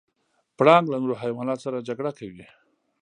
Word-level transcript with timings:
پړانګ 0.57 0.85
له 0.89 0.97
نورو 1.01 1.19
حیواناتو 1.21 1.63
سره 1.65 1.85
جګړه 1.87 2.11
کوي. 2.19 2.45